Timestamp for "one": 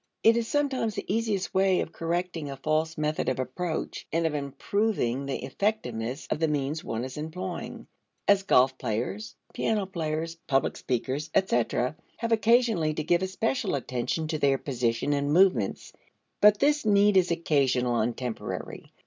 6.83-7.03